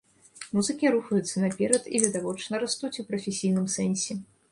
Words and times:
Музыкі 0.59 0.89
рухаюцца 0.95 1.43
наперад 1.43 1.83
і, 1.91 1.97
відавочна, 2.05 2.61
растуць 2.65 2.95
у 3.05 3.07
прафесійным 3.11 3.67
сэнсе. 3.75 4.19